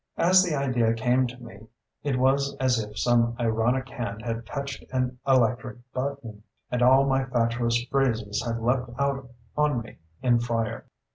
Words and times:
"As 0.17 0.41
the 0.41 0.55
idea 0.55 0.95
came 0.95 1.27
to 1.27 1.37
me 1.43 1.67
it 2.01 2.17
was 2.17 2.55
as 2.59 2.79
if 2.79 2.97
some 2.97 3.35
ironic 3.39 3.87
hand 3.87 4.23
had 4.23 4.47
touched 4.47 4.83
an 4.91 5.19
electric 5.27 5.77
button, 5.93 6.41
and 6.71 6.81
all 6.81 7.05
my 7.05 7.23
fatuous 7.25 7.83
phrases 7.85 8.43
had 8.43 8.63
leapt 8.63 8.89
out 8.97 9.29
on 9.55 9.81
me 9.83 9.99
in 10.23 10.39
fire. 10.39 10.85